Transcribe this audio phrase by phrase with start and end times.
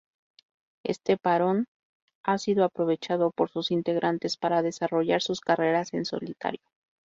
[0.83, 1.67] Este parón
[2.23, 6.63] ha sido aprovechado por sus integrantes para desarrollar sus carreras en solitario.